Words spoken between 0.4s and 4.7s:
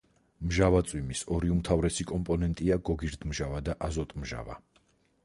მჟავა წვიმის ორი უმთავრესი კომპონენტია გოგირდმჟავა და აზოტმჟავა.